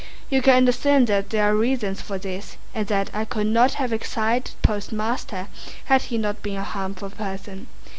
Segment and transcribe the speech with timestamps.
[0.31, 3.93] You can understand that there are reasons for this and that I could not have
[3.93, 5.47] exiled the Postmaster
[5.85, 7.67] had he not been a harmful person.